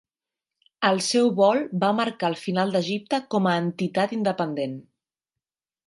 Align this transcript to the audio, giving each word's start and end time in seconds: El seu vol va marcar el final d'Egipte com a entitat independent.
El 0.89 1.01
seu 1.07 1.29
vol 1.41 1.61
va 1.85 1.91
marcar 1.99 2.31
el 2.31 2.39
final 2.47 2.75
d'Egipte 2.77 3.23
com 3.35 3.53
a 3.53 3.57
entitat 3.67 4.17
independent. 4.21 4.79